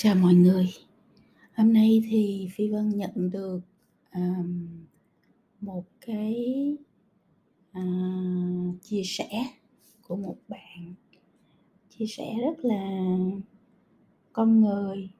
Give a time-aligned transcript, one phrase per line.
[0.00, 0.68] Chào mọi người.
[1.56, 3.60] Hôm nay thì Phi Vân nhận được,
[4.14, 4.68] um,
[5.60, 6.76] một cái,
[7.78, 9.28] uh, chia sẻ
[10.02, 10.94] của một bạn,
[11.90, 13.08] chia sẻ rất là
[14.32, 15.10] con người,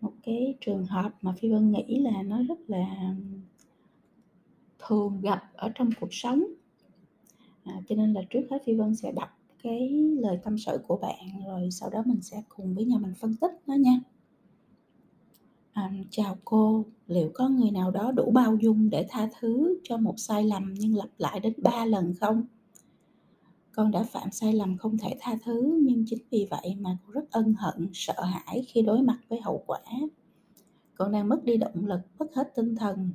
[0.00, 3.14] một cái trường hợp mà Phi Vân nghĩ là nó rất là
[4.78, 6.44] thường gặp ở trong cuộc sống.
[7.64, 10.96] À, cho nên là trước hết Phi Vân sẽ đọc cái lời tâm sự của
[10.96, 14.00] bạn, rồi sau đó mình sẽ cùng với nhau mình phân tích nó nha.
[15.72, 19.96] À, chào cô, liệu có người nào đó đủ bao dung để tha thứ cho
[19.96, 22.44] một sai lầm nhưng lặp lại đến 3 lần không?
[23.72, 27.12] Con đã phạm sai lầm không thể tha thứ nhưng chính vì vậy mà con
[27.12, 29.80] rất ân hận, sợ hãi khi đối mặt với hậu quả.
[30.94, 33.10] Con đang mất đi động lực, mất hết tinh thần,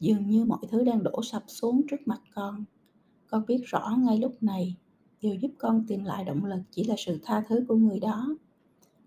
[0.00, 2.64] dường như mọi thứ đang đổ sập xuống trước mặt con.
[3.26, 4.76] Con biết rõ ngay lúc này,
[5.22, 8.36] điều giúp con tìm lại động lực chỉ là sự tha thứ của người đó.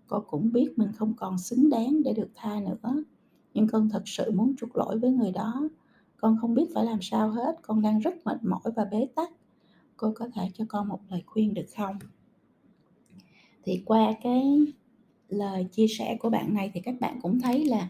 [0.06, 3.04] Con cũng biết mình không còn xứng đáng để được tha nữa,
[3.54, 5.68] nhưng con thật sự muốn chuộc lỗi với người đó.
[6.16, 9.30] Con không biết phải làm sao hết, con đang rất mệt mỏi và bế tắc.
[9.96, 11.98] Cô có thể cho con một lời khuyên được không?
[13.62, 14.66] Thì qua cái
[15.28, 17.88] lời chia sẻ của bạn này thì các bạn cũng thấy là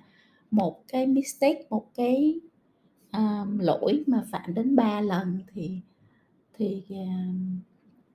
[0.50, 2.40] một cái mistake, một cái,
[3.12, 5.80] um, lỗi mà phạm đến 3 lần thì
[6.60, 7.32] thì, à,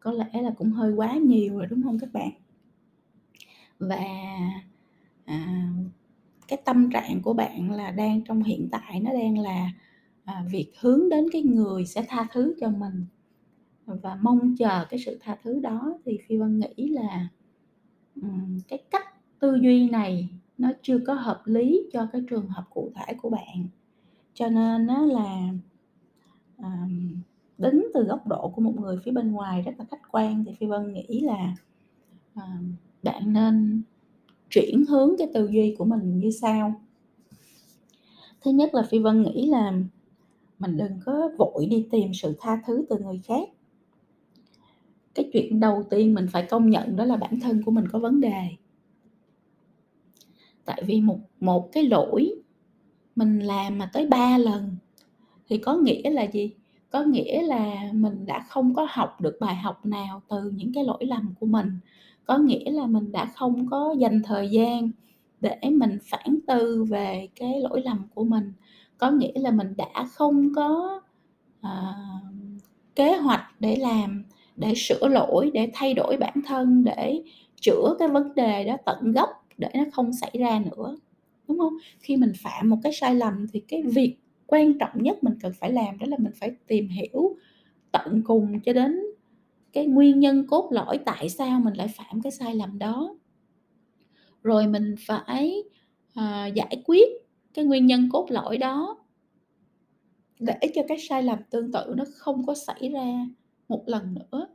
[0.05, 2.31] có lẽ là cũng hơi quá nhiều rồi, đúng không các bạn?
[3.79, 4.05] Và,
[5.25, 5.67] à,
[6.47, 9.71] cái tâm trạng của bạn là đang trong hiện tại nó đang là,
[10.25, 13.05] à, việc hướng đến cái người sẽ tha thứ cho mình
[13.85, 17.27] và mong chờ cái sự tha thứ đó thì Phi Vân nghĩ là,
[18.15, 22.63] um, cái cách tư duy này nó chưa có hợp lý cho cái trường hợp
[22.69, 23.67] cụ thể của bạn.
[24.33, 25.49] Cho nên nó là,
[26.57, 27.21] um,
[27.57, 30.53] đứng từ góc độ của một người phía bên ngoài rất là khách quan thì
[30.53, 31.55] Phi Vân nghĩ là,
[32.35, 32.59] à,
[33.03, 33.81] bạn nên
[34.49, 36.81] chuyển hướng cái tư duy của mình như sau.
[38.41, 39.73] Thứ nhất là Phi Vân nghĩ là
[40.59, 43.49] mình đừng có vội đi tìm sự tha thứ từ người khác.
[45.13, 47.99] Cái chuyện đầu tiên mình phải công nhận đó là bản thân của mình có
[47.99, 48.49] vấn đề.
[50.65, 52.35] Tại vì một một cái lỗi
[53.15, 54.75] mình làm mà tới 3 lần
[55.47, 56.53] thì có nghĩa là gì?
[56.95, 60.83] Có nghĩa là mình đã không có học được bài học nào từ những cái
[60.83, 61.79] lỗi lầm của mình.
[62.25, 64.91] Có nghĩa là mình đã không có dành thời gian
[65.41, 68.53] để mình phản tư về cái lỗi lầm của mình.
[68.97, 71.01] Có nghĩa là mình đã không có,
[71.61, 71.93] à,
[72.95, 74.23] kế hoạch để làm,
[74.55, 77.21] để sửa lỗi, để thay đổi bản thân, để
[77.61, 80.97] chữa cái vấn đề đó tận gốc để nó không xảy ra nữa,
[81.47, 81.73] đúng không?
[81.99, 84.17] Khi mình phạm một cái sai lầm thì cái việc
[84.47, 87.37] quan trọng nhất mình cần phải làm đó là mình phải tìm hiểu
[87.91, 89.01] tận cùng cho đến
[89.73, 93.15] cái nguyên nhân cốt lõi tại sao mình lại phạm cái sai lầm đó.
[94.43, 95.63] Rồi mình phải,
[96.13, 97.09] à, giải quyết
[97.53, 98.97] cái nguyên nhân cốt lõi đó
[100.39, 103.27] để cho cái sai lầm tương tự nó không có xảy ra
[103.67, 104.47] một lần nữa.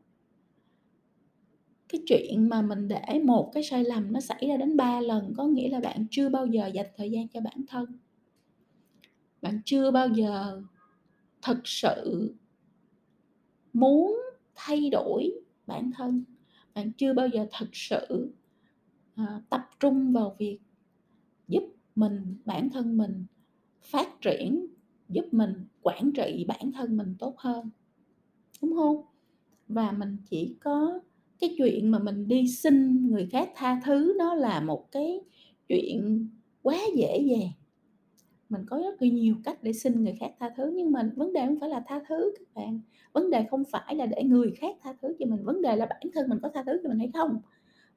[1.89, 5.33] Cái chuyện mà mình để một cái sai lầm nó xảy ra đến 3 lần
[5.37, 7.87] có nghĩa là bạn chưa bao giờ dành thời gian cho bản thân.
[9.43, 10.63] Bạn chưa bao giờ
[11.43, 12.35] thật sự
[13.73, 14.21] muốn
[14.55, 15.33] thay đổi
[15.67, 16.25] bản thân.
[16.75, 18.33] Bạn chưa bao giờ thật sự,
[19.15, 20.59] à, tập trung vào việc
[21.49, 21.63] giúp
[21.97, 23.25] mình bản thân mình
[23.83, 24.67] phát triển,
[25.09, 27.71] giúp mình quản trị bản thân mình tốt hơn,
[28.63, 29.05] đúng không?
[29.69, 31.01] Và mình chỉ có
[31.41, 35.21] cái chuyện mà mình đi xin người khác tha thứ nó là một cái
[35.69, 36.29] chuyện
[36.63, 37.60] quá dễ dàng.
[38.51, 41.33] Mình có rất là nhiều cách để xin người khác tha thứ nhưng mà vấn
[41.33, 42.81] đề không phải là tha thứ các bạn.
[43.13, 45.87] Vấn đề không phải là để người khác tha thứ cho mình, vấn đề là
[45.87, 47.41] bản thân mình có tha thứ cho mình hay không.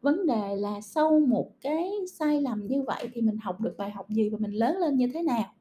[0.02, 3.92] Vấn đề là sau một cái sai lầm như vậy thì mình học được bài
[3.92, 5.53] học gì và mình lớn lên như thế nào.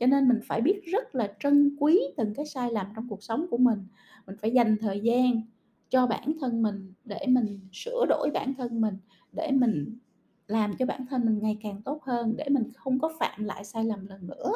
[0.00, 3.22] Cho nên mình phải biết rất là trân quý từng cái sai lầm trong cuộc
[3.22, 3.78] sống của mình.
[4.26, 5.42] Mình phải dành thời gian
[5.90, 8.96] cho bản thân mình để mình sửa đổi bản thân mình,
[9.32, 9.98] để mình
[10.46, 13.64] làm cho bản thân mình ngày càng tốt hơn, để mình không có phạm lại
[13.64, 14.52] sai lầm lần nữa.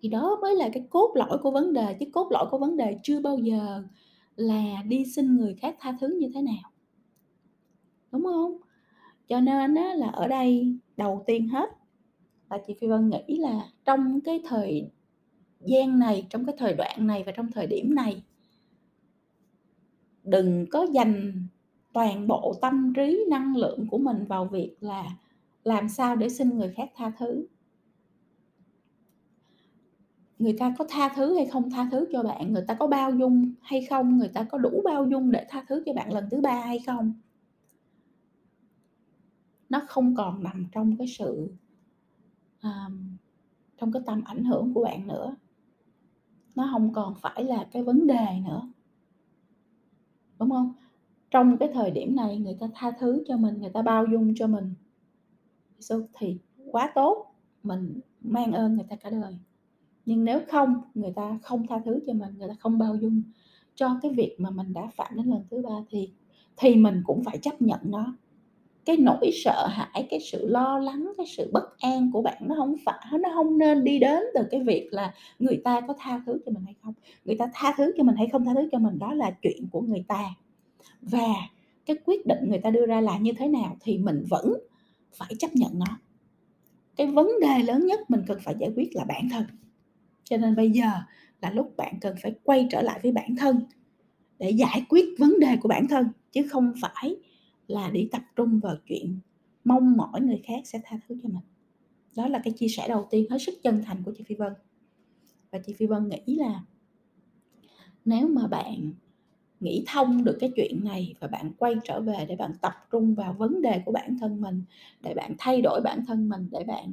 [0.00, 2.76] Thì đó mới là cái cốt lõi của vấn đề, chứ cốt lõi của vấn
[2.76, 3.82] đề chưa bao giờ
[4.36, 6.70] là đi xin người khác tha thứ như thế nào.
[8.12, 8.56] Đúng không?
[9.28, 11.70] Cho nên á là ở đây đầu tiên hết
[12.50, 14.90] là chị Phi Vân nghĩ là trong cái thời
[15.60, 18.22] gian này, trong cái thời đoạn này và trong thời điểm này
[20.24, 21.46] đừng có dành
[21.92, 25.04] toàn bộ tâm trí, năng lượng của mình vào việc là
[25.64, 27.46] làm sao để xin người khác tha thứ.
[30.38, 33.10] Người ta có tha thứ hay không tha thứ cho bạn, người ta có bao
[33.10, 36.30] dung hay không, người ta có đủ bao dung để tha thứ cho bạn lần
[36.30, 37.14] thứ ba hay không?
[39.70, 41.52] nó không còn nằm trong cái sự
[42.62, 43.16] um,
[43.78, 45.36] trong cái tầm ảnh hưởng của bạn nữa.
[46.54, 48.72] Nó không còn phải là cái vấn đề nữa.
[50.38, 50.72] Đúng không?
[51.30, 54.34] Trong cái thời điểm này, người ta tha thứ cho mình, người ta bao dung
[54.36, 54.74] cho mình.
[56.18, 56.38] Thì
[56.72, 57.26] quá tốt,
[57.62, 59.38] mình mang ơn người ta cả đời.
[60.06, 63.22] Nhưng nếu không, người ta không tha thứ cho mình, người ta không bao dung
[63.74, 66.12] cho cái việc mà mình đã phạm đến lần thứ ba thì
[66.56, 68.16] thì mình cũng phải chấp nhận nó.
[68.84, 72.54] Cái nỗi sợ hãi, cái sự lo lắng, cái sự bất an của bạn nó
[72.54, 76.22] không phải, nó không nên đi đến từ cái việc là người ta có tha
[76.26, 76.94] thứ cho mình hay không.
[77.24, 79.68] Người ta tha thứ cho mình hay không tha thứ cho mình, đó là chuyện
[79.72, 80.24] của người ta
[81.00, 81.34] và
[81.86, 84.54] cái quyết định người ta đưa ra là như thế nào thì mình vẫn
[85.14, 85.98] phải chấp nhận nó.
[86.96, 89.44] Cái vấn đề lớn nhất mình cần phải giải quyết là bản thân.
[90.24, 90.90] Cho nên bây giờ
[91.42, 93.60] là lúc bạn cần phải quay trở lại với bản thân
[94.38, 97.16] để giải quyết vấn đề của bản thân, chứ không phải
[97.66, 99.18] là đi tập trung vào chuyện
[99.64, 101.44] mong mỏi người khác sẽ tha thứ cho mình.
[102.16, 104.52] Đó là cái chia sẻ đầu tiên hết sức chân thành của chị Phi Vân.
[105.50, 106.64] Và chị Phi Vân nghĩ là
[108.04, 108.92] nếu mà bạn
[109.60, 113.14] nghĩ thông được cái chuyện này và bạn quay trở về để bạn tập trung
[113.14, 114.62] vào vấn đề của bản thân mình
[115.00, 116.92] để bạn thay đổi bản thân mình để bạn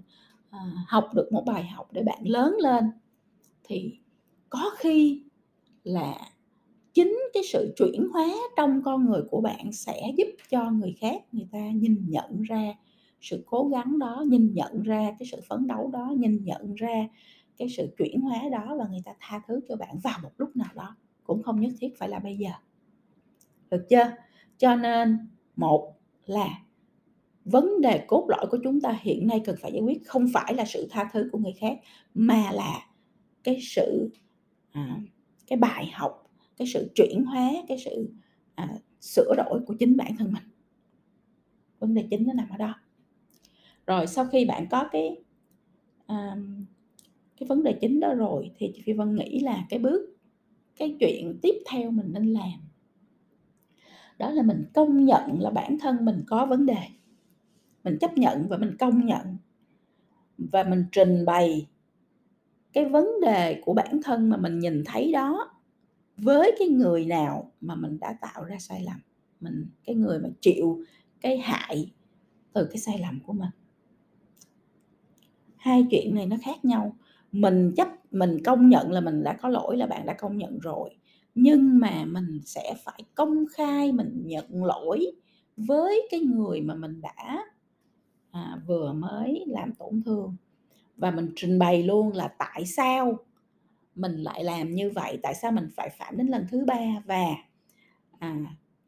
[0.49, 2.83] à, học được một bài học để bạn lớn lên
[3.63, 3.99] thì
[4.49, 5.23] có khi
[5.83, 6.31] là
[6.93, 8.27] chính cái sự chuyển hóa
[8.57, 12.73] trong con người của bạn sẽ giúp cho người khác người ta nhìn nhận ra
[13.21, 17.07] sự cố gắng đó nhìn nhận ra cái sự phấn đấu đó nhìn nhận ra
[17.57, 20.55] cái sự chuyển hóa đó và người ta tha thứ cho bạn vào một lúc
[20.55, 20.95] nào đó
[21.27, 22.49] cũng không nhất thiết phải là bây giờ.
[23.71, 24.11] Được chưa?
[24.57, 25.17] Cho nên
[25.55, 25.93] một
[26.25, 26.49] là
[27.45, 30.53] vấn đề cốt lõi của chúng ta hiện nay cần phải giải quyết không phải
[30.53, 31.79] là sự tha thứ của người khác
[32.13, 32.87] mà là
[33.43, 34.09] cái sự
[34.71, 34.99] à,
[35.47, 38.09] cái bài học cái sự chuyển hóa cái sự
[38.55, 38.69] à,
[39.01, 40.43] sửa đổi của chính bản thân mình.
[41.79, 42.75] Vấn đề chính nó nằm ở đó.
[43.87, 45.17] Rồi sau khi bạn có cái
[46.05, 46.35] à,
[47.37, 50.16] cái vấn đề chính đó rồi thì chị phi vân nghĩ là cái bước
[50.77, 52.59] cái chuyện tiếp theo mình nên làm.
[54.17, 56.87] Đó là mình công nhận là bản thân mình có vấn đề.
[57.83, 59.37] Mình chấp nhận và mình công nhận.
[60.37, 61.67] Và mình trình bày
[62.73, 65.51] cái vấn đề của bản thân mà mình nhìn thấy đó
[66.17, 68.99] với cái người nào mà mình đã tạo ra sai lầm.
[69.39, 70.83] Mình, cái người mà chịu
[71.21, 71.91] cái hại
[72.53, 73.49] từ cái sai lầm của mình.
[75.57, 76.95] Hai chuyện này nó khác nhau
[77.39, 80.59] mình chấp mình công nhận là mình đã có lỗi là bạn đã công nhận
[80.59, 80.89] rồi.
[81.35, 85.11] Nhưng mà mình sẽ phải công khai mình nhận lỗi
[85.57, 87.45] với cái người mà mình đã
[88.31, 90.35] à, vừa mới làm tổn thương.
[90.97, 93.17] Và mình trình bày luôn là tại sao
[93.95, 97.25] mình lại làm như vậy tại sao mình phải phạm đến lần thứ ba và
[98.19, 98.35] à,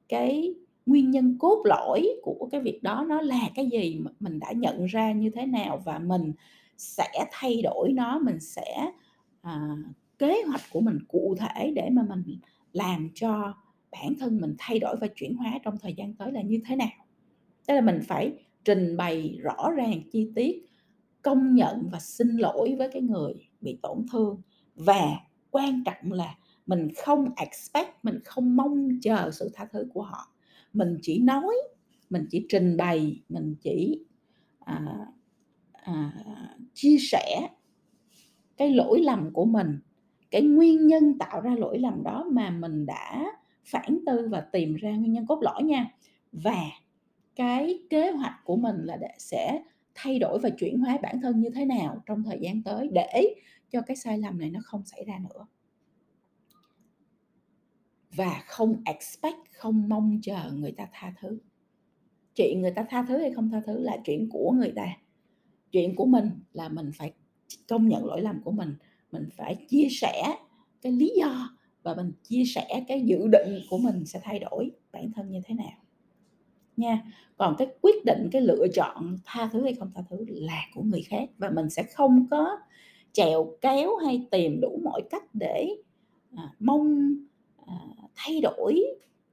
[0.10, 0.56] cái
[0.86, 4.86] nguyên nhân cốt lõi của cái việc đó nó là cái gì mình đã nhận
[4.86, 6.34] ra như thế nào và mình
[6.80, 8.92] sẽ thay đổi nó mình sẽ
[9.42, 9.76] à,
[10.18, 12.40] kế hoạch của mình cụ thể để mà mình
[12.74, 13.54] làm cho
[13.92, 16.76] bản thân mình thay đổi và chuyển hóa trong thời gian tới là như thế
[16.76, 17.06] nào.
[17.68, 18.34] Tức là mình phải
[18.66, 20.66] trình bày rõ ràng chi tiết
[21.22, 24.42] công nhận và xin lỗi với cái người bị tổn thương
[24.76, 25.20] và
[25.52, 26.36] quan trọng là
[26.66, 30.34] mình không expect mình không mong chờ sự tha thứ của họ.
[30.74, 31.56] Mình chỉ nói
[32.10, 34.06] mình chỉ trình bày mình chỉ
[34.60, 35.06] à,
[35.84, 36.14] à,
[36.74, 37.50] chia sẻ
[38.58, 39.80] cái lỗi lầm của mình
[40.32, 43.32] cái nguyên nhân tạo ra lỗi lầm đó mà mình đã
[43.66, 45.92] phản tư và tìm ra nguyên nhân cốt lõi nha.
[46.32, 46.64] Và
[47.36, 49.64] cái kế hoạch của mình là để sẽ
[49.96, 53.36] thay đổi và chuyển hóa bản thân như thế nào trong thời gian tới để
[53.70, 55.48] cho cái sai lầm này nó không xảy ra nữa.
[58.16, 61.40] Và không expect không mong chờ người ta tha thứ.
[62.36, 64.88] Chuyện người ta tha thứ hay không tha thứ là chuyện của người ta
[65.72, 67.14] chuyện của mình là mình phải
[67.68, 68.76] công nhận lỗi lầm của mình
[69.12, 70.36] mình phải chia sẻ
[70.82, 71.50] cái lý do
[71.84, 75.40] và mình chia sẻ cái dự định của mình sẽ thay đổi bản thân như
[75.46, 75.78] thế nào.
[76.78, 77.04] Nha
[77.38, 80.82] còn cái quyết định cái lựa chọn tha thứ hay không tha thứ là của
[80.84, 82.58] người khác và mình sẽ không có
[83.12, 85.70] chèo kéo hay tìm đủ mọi cách để
[86.36, 87.16] à, mong
[87.66, 87.76] à,
[88.16, 88.84] thay đổi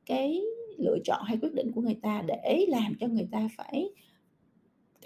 [0.07, 0.43] cái
[0.79, 3.91] lựa chọn hay quyết định của người ta để làm cho người ta phải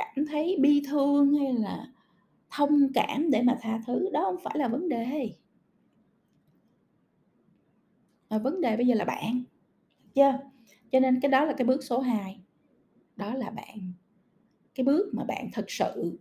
[0.01, 1.87] cảm thấy bi thương hay là
[2.51, 4.11] thông cảm để mà tha thứ?
[4.13, 5.33] Đó không phải là vấn đề.
[8.31, 9.43] Mà vấn đề bây giờ là bạn
[10.15, 10.39] chưa?
[10.93, 12.41] Cho nên cái đó là cái bước số 2
[13.17, 13.93] đó là bạn.
[14.75, 16.19] Cái bước mà bạn thực sự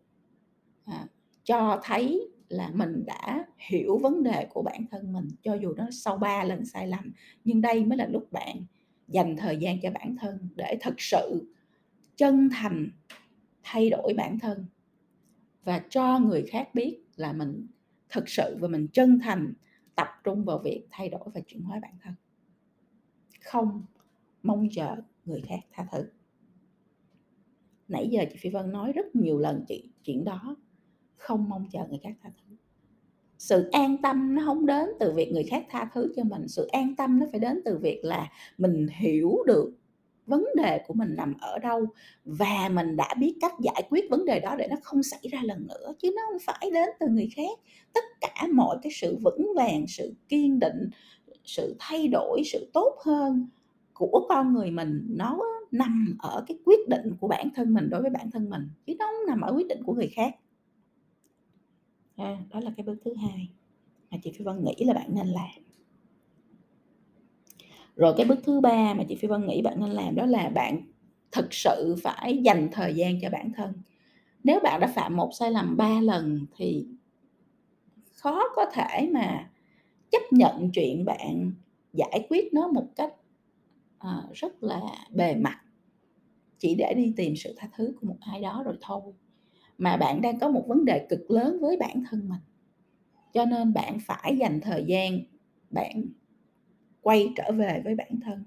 [0.86, 1.08] à,
[1.44, 5.88] cho thấy là mình đã hiểu vấn đề của bản thân mình cho dù nó
[5.92, 7.12] sau 3 lần sai lầm
[7.44, 8.56] nhưng đây mới là lúc bạn
[9.08, 11.54] dành thời gian cho bản thân để thực sự
[12.18, 12.90] chân thành
[13.64, 14.66] thay đổi bản thân
[15.64, 17.68] và cho người khác biết là mình
[18.10, 19.54] thực sự và mình chân thành
[19.96, 22.14] tập trung vào việc thay đổi và chuyển hóa bản thân.
[23.44, 23.86] Không
[24.44, 26.06] mong chờ người khác tha thứ.
[27.88, 30.56] Nãy giờ chị phi vân nói rất nhiều lần chị, chuyện đó.
[31.16, 32.56] Không mong chờ người khác tha thứ.
[33.38, 36.48] Sự an tâm nó không đến từ việc người khác tha thứ cho mình.
[36.48, 39.79] Sự an tâm nó phải đến từ việc là mình hiểu được
[40.30, 41.86] vấn đề của mình nằm ở đâu
[42.26, 45.40] và mình đã biết cách giải quyết vấn đề đó để nó không xảy ra
[45.44, 47.60] lần nữa chứ nó không phải đến từ người khác.
[47.94, 50.90] Tất cả mọi cái sự vững vàng sự kiên định
[51.46, 53.48] sự thay đổi sự tốt hơn
[53.94, 55.40] của con người mình nó
[55.72, 58.94] nằm ở cái quyết định của bản thân mình đối với bản thân mình chứ
[59.00, 60.36] nó không nằm ở quyết định của người khác.
[62.16, 63.50] À, đó là cái bước thứ hai
[64.12, 65.69] mà chị phi vân nghĩ là bạn nên làm
[68.00, 70.50] rồi cái bước thứ ba mà chị phi vân nghĩ bạn nên làm đó là
[70.50, 70.82] bạn
[71.32, 73.74] thực sự phải dành thời gian cho bản thân.
[74.44, 76.88] Nếu bạn đã phạm một sai lầm ba lần thì
[78.14, 79.50] khó có thể mà
[80.12, 81.52] chấp nhận chuyện bạn
[81.94, 83.14] giải quyết nó một cách
[84.00, 85.60] à, rất là bề mặt.
[86.58, 89.02] Chỉ để đi tìm sự tha thứ của một ai đó rồi thôi.
[89.78, 92.42] Mà bạn đang có một vấn đề cực lớn với bản thân mình.
[93.34, 95.20] Cho nên bạn phải dành thời gian
[95.70, 96.04] bạn
[97.02, 98.44] quay trở về với bản thân.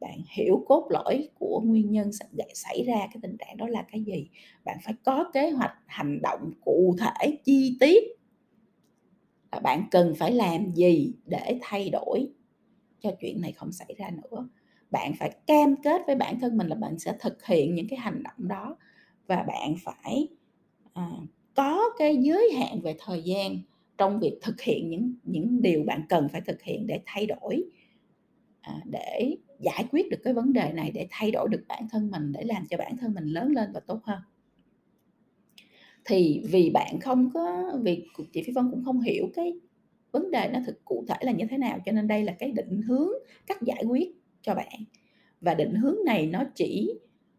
[0.00, 2.10] Bạn hiểu cốt lõi của nguyên nhân
[2.54, 4.28] xảy ra cái tình trạng đó là cái gì?
[4.64, 8.04] Bạn phải có kế hoạch hành động cụ thể chi tiết.
[9.62, 12.28] Bạn cần phải làm gì để thay đổi
[13.00, 14.48] cho chuyện này không xảy ra nữa?
[14.90, 17.98] Bạn phải cam kết với bản thân mình là bạn sẽ thực hiện những cái
[17.98, 18.76] hành động đó.
[19.26, 20.28] Và bạn phải
[20.92, 21.10] à,
[21.54, 23.58] có cái giới hạn về thời gian
[23.98, 27.64] trong việc thực hiện những những điều bạn cần phải thực hiện để thay đổi.
[28.64, 32.10] À, để giải quyết được cái vấn đề này để thay đổi được bản thân
[32.10, 34.18] mình để làm cho bản thân mình lớn lên và tốt hơn.
[36.04, 39.52] Thì vì bạn không có vì chị Phi Vân cũng không hiểu cái
[40.12, 42.50] vấn đề nó thực cụ thể là như thế nào cho nên đây là cái
[42.50, 43.08] định hướng
[43.46, 44.08] cách giải quyết
[44.42, 44.84] cho bạn.
[45.40, 46.94] Và định hướng này nó chỉ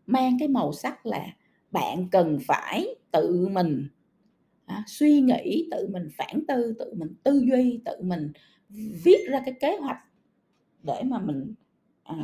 [0.05, 1.35] mang cái màu sắc là
[1.71, 3.87] bạn cần phải tự mình
[4.65, 8.31] à, suy nghĩ tự mình phản tư tự mình tư duy tự mình
[9.03, 9.97] viết ra cái kế hoạch
[10.85, 11.53] để mà mình
[12.03, 12.15] à,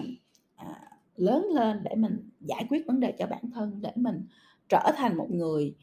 [0.56, 4.26] à, lớn lên để mình giải quyết vấn đề cho bản thân để mình
[4.70, 5.76] trở thành một người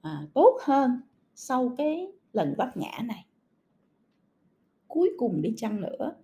[0.00, 1.00] à, tốt hơn
[1.34, 3.26] sau cái lần vấp ngã này.
[4.88, 6.14] Cuối cùng đi chăng nữa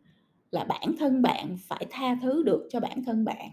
[0.50, 3.50] là bản thân bạn phải tha thứ được cho bản thân bạn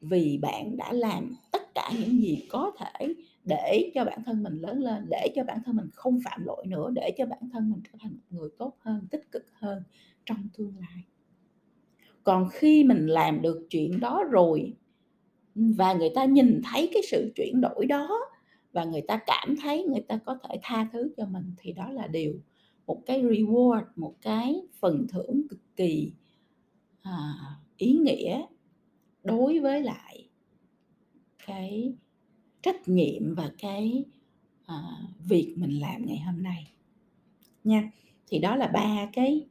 [0.00, 3.14] vì bạn đã làm tất cả những gì có thể
[3.44, 6.66] để cho bản thân mình lớn lên để cho bản thân mình không phạm lỗi
[6.66, 9.82] nữa để cho bản thân mình trở thành một người tốt hơn tích cực hơn
[10.26, 11.04] trong tương lai
[12.24, 14.72] còn khi mình làm được chuyện đó rồi
[15.54, 18.20] và người ta nhìn thấy cái sự chuyển đổi đó
[18.72, 21.90] và người ta cảm thấy người ta có thể tha thứ cho mình thì đó
[21.90, 22.34] là điều
[22.86, 26.12] một cái reward một cái phần thưởng cực kỳ
[27.02, 27.34] à,
[27.76, 28.42] ý nghĩa
[29.22, 30.28] đối với lại
[31.46, 31.94] cái
[32.62, 34.04] trách nhiệm và cái
[34.66, 34.82] à,
[35.28, 36.72] việc mình làm ngày hôm nay.
[37.64, 37.90] Nha
[38.26, 39.46] thì đó là ba cái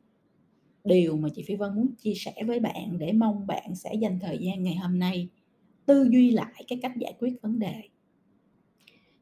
[0.83, 4.19] điều mà chị Phi Vân muốn chia sẻ với bạn để mong bạn sẽ dành
[4.19, 5.29] thời gian ngày hôm nay
[5.85, 7.81] tư duy lại cái cách giải quyết vấn đề.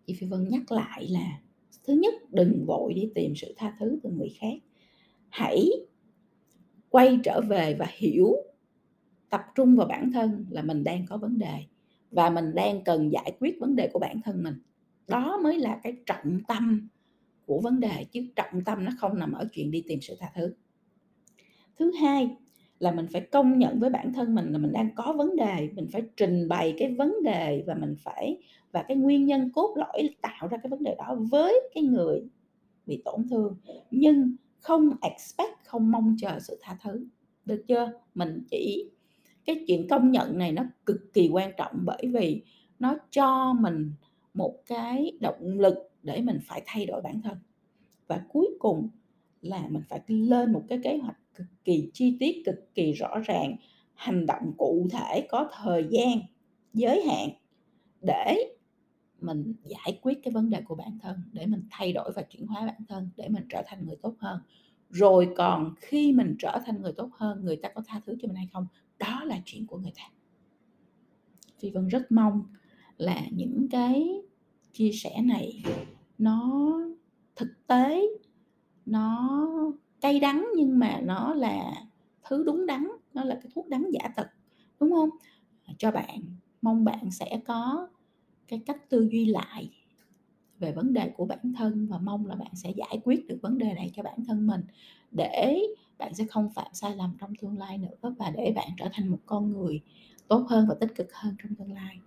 [0.06, 1.42] Chị Phi Vân nhắc lại là,
[1.84, 4.58] thứ nhất, đừng vội đi tìm sự tha thứ từ người khác.
[5.30, 5.70] Hãy
[6.90, 8.34] quay trở về và hiểu,
[9.30, 11.64] tập trung vào bản thân là mình đang có vấn đề
[12.12, 14.56] và mình đang cần giải quyết vấn đề của bản thân mình.
[15.08, 16.88] Đó mới là cái trọng tâm
[17.46, 20.32] của vấn đề, chứ trọng tâm nó không nằm ở chuyện đi tìm sự tha
[20.36, 20.54] thứ
[21.82, 22.30] thứ hai
[22.80, 25.70] là mình phải công nhận với bản thân mình là mình đang có vấn đề,
[25.76, 28.38] mình phải trình bày cái vấn đề và mình phải,
[28.72, 32.24] và cái nguyên nhân cốt lõi tạo ra cái vấn đề đó với cái người
[32.86, 33.56] bị tổn thương.
[33.92, 37.06] Nhưng không expect, không mong chờ sự tha thứ.
[37.46, 37.92] Được chưa?
[38.16, 38.90] Mình chỉ,
[39.46, 42.42] cái chuyện công nhận này nó cực kỳ quan trọng bởi vì
[42.80, 43.92] nó cho mình
[44.34, 47.38] một cái động lực để mình phải thay đổi bản thân.
[48.08, 48.90] Và cuối cùng
[49.42, 53.20] là mình phải lên một cái kế hoạch cực kỳ chi tiết, cực kỳ rõ
[53.20, 53.56] ràng,
[53.94, 56.20] hành động cụ thể có thời gian,
[56.74, 57.30] giới hạn
[58.02, 58.56] để
[59.22, 62.48] mình giải quyết cái vấn đề của bản thân, để mình thay đổi và chuyển
[62.48, 64.40] hóa bản thân, để mình trở thành người tốt hơn.
[64.90, 68.28] Rồi còn khi mình trở thành người tốt hơn, người ta có tha thứ cho
[68.28, 68.68] mình hay không,
[69.00, 70.04] đó là chuyện của người ta.
[71.60, 72.44] Phi vân rất mong
[72.98, 74.22] là những cái
[74.72, 75.64] chia sẻ này
[76.18, 76.72] nó
[77.36, 78.02] thực tế,
[78.86, 79.40] nó
[80.02, 81.74] cay đắng nhưng mà nó là
[82.24, 84.28] thứ đúng đắn, nó là cái thuốc đắng giả thực,
[84.80, 85.10] đúng không?
[85.66, 86.22] À, cho bạn,
[86.62, 87.88] mong bạn sẽ có
[88.48, 89.70] cái cách tư duy lại
[90.60, 93.58] về vấn đề của bản thân và mong là bạn sẽ giải quyết được vấn
[93.58, 94.62] đề này cho bản thân mình
[95.12, 95.60] để
[95.98, 99.08] bạn sẽ không phạm sai lầm trong tương lai nữa và để bạn trở thành
[99.08, 99.82] một con người
[100.28, 102.00] tốt hơn và tích cực hơn trong tương lai.